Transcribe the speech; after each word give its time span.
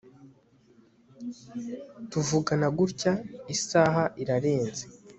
tuvugana 2.11 2.67
gutya, 2.77 3.11
isaha 3.55 4.03
irarenze 4.21 4.83